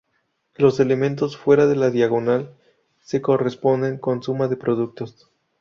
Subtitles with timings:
[0.55, 2.57] Los elementos fuera de la diagonal
[3.03, 5.29] se corresponden con sumas de productos.